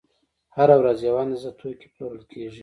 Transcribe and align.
هره 0.55 0.75
ورځ 0.81 0.97
یوه 1.07 1.19
اندازه 1.23 1.49
توکي 1.59 1.87
پلورل 1.93 2.23
کېږي 2.31 2.59